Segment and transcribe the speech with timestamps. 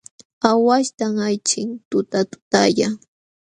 [0.49, 2.87] Aawaśhtam ayćhin tutatutalla.